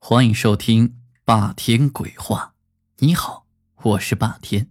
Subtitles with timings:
[0.00, 0.88] 欢迎收听
[1.24, 2.54] 《霸天鬼话》。
[3.04, 3.46] 你好，
[3.82, 4.68] 我是霸天。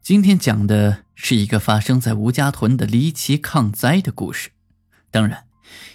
[0.00, 4.50] 今天讲的是一个发生在吴家屯的离奇抗灾的故事。
[5.10, 5.48] 当然，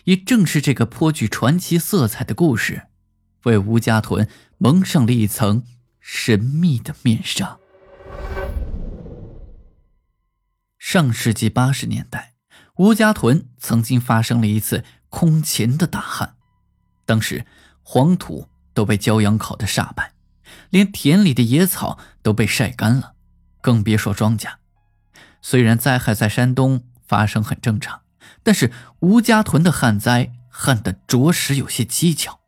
[0.05, 2.87] 也正是这个颇具传奇色彩的故事，
[3.43, 4.27] 为吴家屯
[4.57, 5.63] 蒙上了一层
[6.01, 7.59] 神秘的面纱。
[10.77, 12.33] 上世纪八十年代，
[12.77, 16.35] 吴家屯曾经发生了一次空前的大旱，
[17.09, 17.45] 当时。
[17.91, 20.13] 黄土都被骄阳烤得煞白，
[20.69, 23.15] 连田里的野草都被晒干了，
[23.61, 24.57] 更别说庄稼。
[25.41, 28.01] 虽然灾害在山东发生很正常，
[28.43, 32.41] 但是吴家屯的旱灾旱得着实有些蹊跷。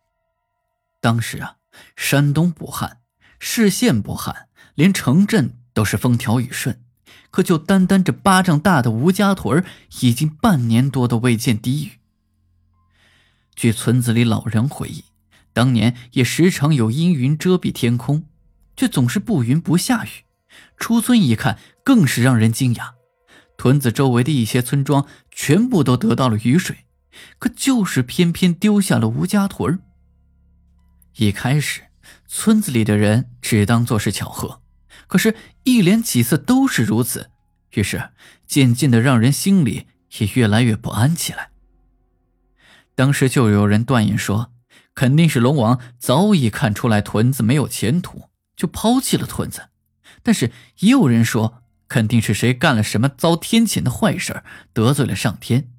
[0.99, 1.55] 当时啊，
[1.95, 2.99] 山东不旱，
[3.39, 6.79] 市县不旱，连城镇都是风调雨顺，
[7.31, 9.65] 可就单单这巴掌大的吴家屯
[10.01, 12.00] 已经半年多都未见滴雨。
[13.61, 15.03] 据村子里老人回忆。
[15.53, 18.23] 当年也时常有阴云遮蔽天空，
[18.75, 20.09] 却总是不云不下雨。
[20.77, 22.93] 出村一看，更是让人惊讶。
[23.57, 26.85] 屯子周围的一些村庄全部都得到了雨水，
[27.37, 29.77] 可就是偏偏丢下了吴家屯
[31.17, 31.83] 一开始，
[32.25, 34.63] 村子里的人只当做是巧合，
[35.05, 37.29] 可是，一连几次都是如此，
[37.73, 38.09] 于是
[38.47, 39.85] 渐渐的让人心里
[40.17, 41.50] 也越来越不安起来。
[43.01, 44.53] 当时就有人断言说。
[44.93, 49.69] 肯定是龙王早已看出来屯子没有前途，就抛弃了屯子。
[50.21, 55.71] 但是也有人说，肯定是谁干了什么遭天谴的坏事，得罪了上天。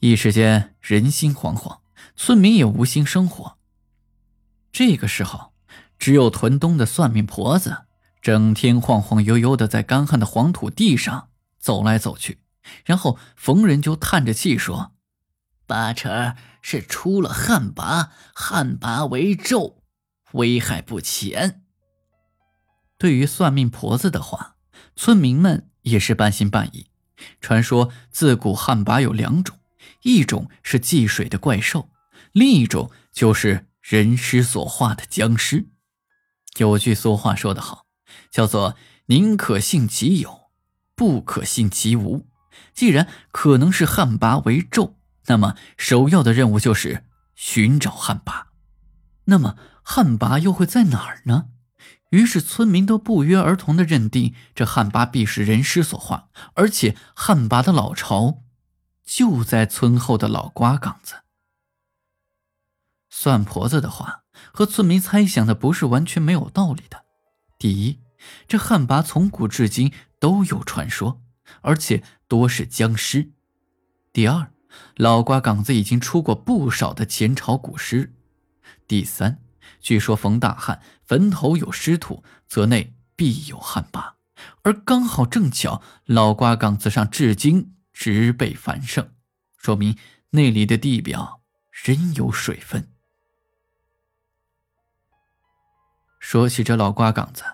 [0.00, 1.80] 一时间人心惶惶，
[2.16, 3.58] 村民也无心生活。
[4.72, 5.52] 这个时候，
[5.98, 7.84] 只有屯东的算命婆子，
[8.20, 11.28] 整天晃晃悠悠的在干旱的黄土地上
[11.60, 12.40] 走来走去，
[12.84, 14.91] 然后逢人就叹着气说
[15.66, 19.82] ：“八成。”是出了旱魃，旱魃为咒，
[20.34, 21.64] 危害不浅。
[22.96, 24.54] 对于算命婆子的话，
[24.94, 26.86] 村民们也是半信半疑。
[27.40, 29.58] 传说自古旱魃有两种，
[30.02, 31.88] 一种是忌水的怪兽，
[32.30, 35.66] 另一种就是人尸所化的僵尸。
[36.58, 37.86] 有句俗话说得好，
[38.30, 40.52] 叫做“宁可信其有，
[40.94, 42.28] 不可信其无”。
[42.72, 44.96] 既然可能是旱魃为咒。
[45.32, 48.48] 那么，首要的任务就是寻找旱魃。
[49.24, 51.48] 那么，旱魃又会在哪儿呢？
[52.10, 58.42] 于是，村民都不约而同地认定，这旱魃必是人尸所化，而且旱魃的老巢
[59.06, 61.22] 就在村后的老瓜岗子。
[63.08, 67.06] 算婆子的话和村民猜想的不是完全没有道理的。
[67.58, 68.00] 第一，
[68.46, 71.22] 这旱魃从古至今都有传说，
[71.62, 73.32] 而且多是僵尸。
[74.12, 74.52] 第二。
[74.96, 78.14] 老瓜岗子已经出过不少的前朝古尸。
[78.86, 79.38] 第三，
[79.80, 84.14] 据说逢大旱，坟头有尸土，则内必有旱魃，
[84.62, 89.10] 而刚好正巧老瓜岗子上至今植被繁盛，
[89.56, 89.96] 说明
[90.30, 92.88] 那里的地表仍有水分。
[96.18, 97.44] 说起这老瓜岗子，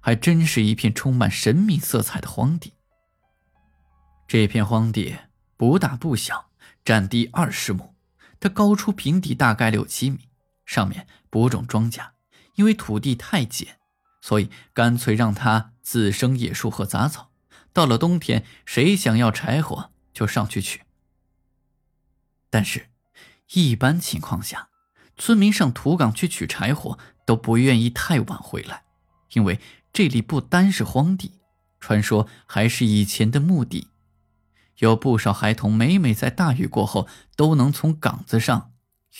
[0.00, 2.74] 还真是一片充满神秘色彩的荒地。
[4.28, 5.16] 这片荒地
[5.56, 6.45] 不大不小。
[6.86, 7.96] 占地二十亩，
[8.38, 10.28] 它高出平地大概六七米，
[10.64, 12.10] 上面播种庄稼。
[12.54, 13.78] 因为土地太碱，
[14.22, 17.32] 所以干脆让它自生野树和杂草。
[17.72, 20.82] 到了冬天，谁想要柴火就上去取。
[22.48, 22.86] 但是，
[23.54, 24.68] 一般情况下，
[25.16, 28.84] 村民上土岗去取柴火都不愿意太晚回来，
[29.32, 29.58] 因为
[29.92, 31.32] 这里不单是荒地，
[31.80, 33.88] 传说还是以前的墓地。
[34.78, 38.72] 有不少孩童每每在大雨过后，都能从岗子上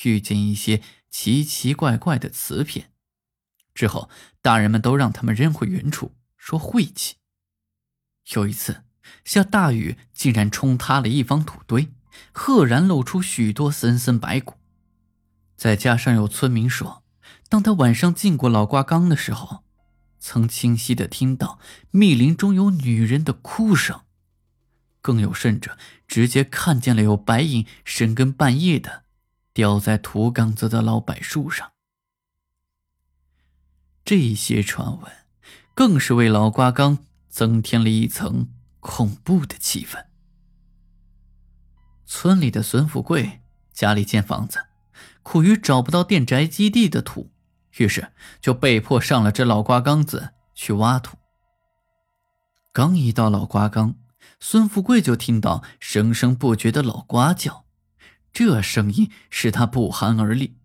[0.05, 2.91] 遇见一些奇奇怪怪的瓷片，
[3.75, 4.11] 之后
[4.43, 7.17] 大人们都让他们扔回原处，说晦气。
[8.35, 8.83] 有一次
[9.25, 11.89] 下大雨，竟然冲塌了一方土堆，
[12.33, 14.55] 赫然露出许多森森白骨。
[15.57, 17.03] 再加上有村民说，
[17.49, 19.65] 当他晚上进过老瓜缸的时候，
[20.19, 21.59] 曾清晰的听到
[21.91, 24.03] 密林中有女人的哭声。
[25.07, 29.05] 更有甚者，直接看见了有白影深更半夜的
[29.53, 31.71] 吊在土岗子的老柏树上。
[34.05, 35.13] 这些传闻
[35.75, 36.99] 更是为老瓜岗
[37.29, 38.49] 增添了一层
[38.81, 40.07] 恐怖的气氛。
[42.05, 43.43] 村里的孙富贵
[43.73, 44.67] 家里建房子，
[45.23, 47.31] 苦于找不到电宅基地的土，
[47.77, 48.11] 于是
[48.41, 51.17] 就被迫上了这老瓜岗子去挖土。
[52.73, 53.95] 刚一到老瓜岗。
[54.39, 57.65] 孙富贵就听到声声不绝的老瓜叫，
[58.33, 60.57] 这声音使他不寒而栗。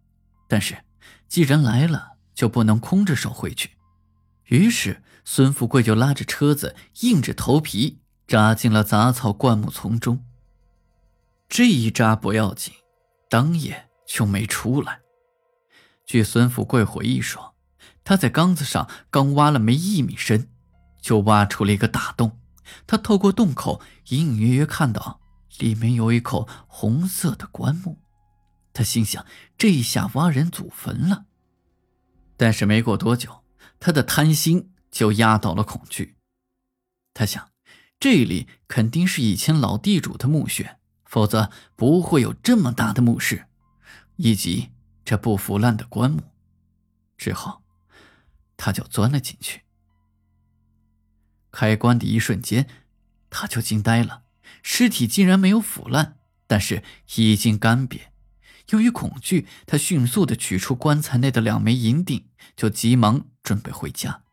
[0.47, 0.83] 但是
[1.27, 3.71] 既然来了，就不能空着手回去。
[4.45, 10.25] 于是孙富贵就拉着车子，硬着头皮扎进了杂草灌木丛中。
[11.47, 12.73] 这一扎不要紧，
[13.29, 14.99] 当夜就没出来。
[16.05, 17.55] 据孙富贵回忆说，
[18.03, 20.49] 他在缸子上刚挖了没一米深，
[21.01, 22.40] 就挖出了一个大洞。
[22.87, 25.21] 他透过洞口隐隐约约看到
[25.59, 27.99] 里面有一口红色的棺木。
[28.73, 29.25] 他心想：
[29.57, 31.25] 这一下挖人祖坟了。
[32.37, 33.43] 但是没过多久，
[33.79, 36.15] 他的贪心就压倒了恐惧。
[37.13, 37.49] 他想，
[37.99, 40.77] 这里肯定是以前老地主的墓穴。
[41.03, 43.45] 否则不会有这么大的墓室，
[44.15, 44.69] 以及
[45.03, 46.21] 这不腐烂的棺木。
[47.17, 47.61] 之后，
[48.55, 49.61] 他就钻了进去。
[51.51, 52.67] 开棺的一瞬间，
[53.29, 54.23] 他就惊呆了：
[54.63, 56.17] 尸体竟然没有腐烂，
[56.47, 56.83] 但是
[57.15, 58.01] 已经干瘪。
[58.69, 64.23] 由于恐惧，他迅速的取出棺材内的两枚银锭，就急忙准备回家。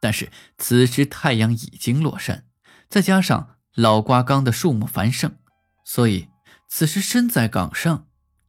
[0.00, 2.44] 但是此时太阳已经落山，
[2.88, 5.36] 再加上老瓜缸的树木繁盛。
[5.84, 6.28] 所以，
[6.68, 8.06] 此时身在岗上，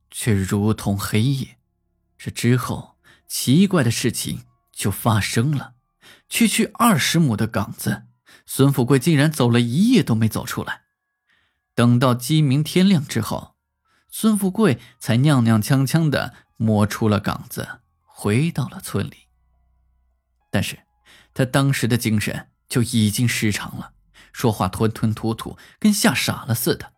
[0.09, 1.57] 却如同黑夜。
[2.17, 5.75] 这之后，奇怪的事情就发生了。
[6.29, 8.03] 区区二十亩的岗子，
[8.45, 10.83] 孙富贵竟然走了一夜都没走出来。
[11.73, 13.55] 等到鸡鸣天亮之后，
[14.09, 19.27] 孙富贵才踉踉跄跄的摸出了岗子，回到了村里。
[20.49, 20.79] 但是，
[21.33, 23.93] 他当时的精神就已经失常了，
[24.33, 26.93] 说话吞吞吐吐，跟吓傻了似的。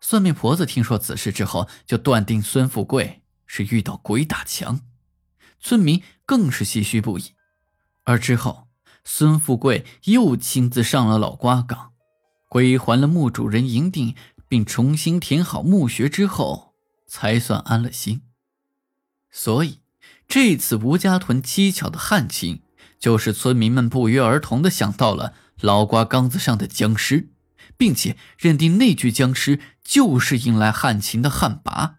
[0.00, 4.80] 算命婆子听说此事之后，就断定孙富贵是遇到鬼打墙，
[5.58, 7.32] 村民更是唏嘘不已。
[8.04, 8.68] 而之后，
[9.04, 11.92] 孙富贵又亲自上了老瓜岗，
[12.48, 14.14] 归还了墓主人银锭，
[14.48, 16.74] 并重新填好墓穴之后，
[17.06, 18.22] 才算安了心。
[19.30, 19.80] 所以，
[20.26, 22.62] 这次吴家屯蹊跷的旱情，
[22.98, 27.30] 就是村民们不约而同的想到了老瓜缸子上的僵尸。
[27.76, 31.94] 并且认定那具僵尸就是引来旱情的旱魃。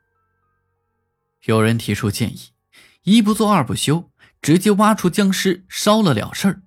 [1.45, 2.51] 有人提出建议，
[3.03, 4.09] 一不做二不休，
[4.43, 6.61] 直接挖出僵尸烧了了事儿。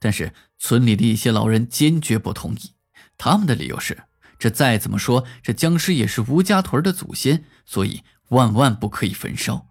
[0.00, 2.74] 但是村里的一些老人坚决不同意，
[3.16, 4.04] 他们的理由是：
[4.38, 9.68] 这再怎么说，这僵尸也是吴家屯的祖先，所以万万不可以焚烧。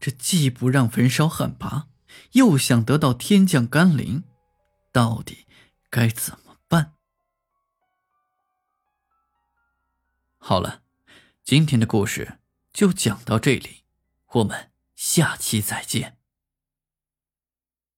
[0.00, 1.86] 这既不让焚烧旱魃，
[2.32, 4.24] 又想得到天降甘霖，
[4.92, 5.46] 到底
[5.90, 6.92] 该怎么办？
[10.38, 10.82] 好了，
[11.42, 12.38] 今天的故事
[12.72, 13.82] 就讲到这里，
[14.34, 16.15] 我们下期再见。